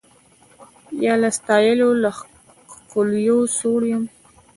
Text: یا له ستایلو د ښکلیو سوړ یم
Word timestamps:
یا 1.05 1.13
له 1.21 1.29
ستایلو 1.37 1.89
د 2.03 2.05
ښکلیو 2.71 3.39
سوړ 3.57 3.81
یم 3.91 4.03